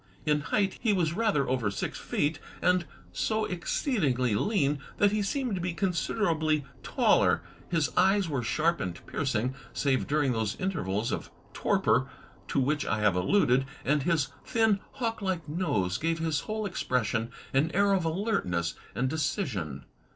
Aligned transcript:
In 0.25 0.39
height 0.41 0.79
he 0.81 0.93
was 0.93 1.13
rather 1.13 1.47
over 1.47 1.69
six 1.69 1.99
feet, 1.99 2.39
and 2.59 2.87
so 3.13 3.45
exceedingly 3.45 4.33
lean 4.33 4.79
that 4.97 5.11
he 5.11 5.21
seemed 5.21 5.53
to 5.53 5.61
be 5.61 5.75
considerably 5.75 6.65
taller. 6.81 7.43
His 7.69 7.91
eyes 7.95 8.27
were 8.27 8.41
sharp 8.41 8.81
and 8.81 9.05
piercing, 9.05 9.53
save 9.73 10.07
during 10.07 10.31
those 10.31 10.55
intervals 10.55 11.11
of 11.11 11.29
torpor 11.53 12.09
to 12.47 12.59
which 12.59 12.83
I 12.83 13.01
have 13.01 13.15
alluded; 13.15 13.65
and 13.85 14.01
his 14.01 14.29
thin, 14.43 14.79
hawk 14.93 15.21
like 15.21 15.47
nose 15.47 15.99
gave 15.99 16.17
his 16.17 16.39
whole 16.39 16.65
expression 16.65 17.29
an 17.53 17.69
air 17.75 17.93
of 17.93 18.03
alertness 18.03 18.73
and 18.95 19.07
decision. 19.07 19.85